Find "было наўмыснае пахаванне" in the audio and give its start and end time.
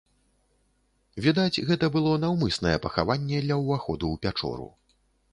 1.95-3.41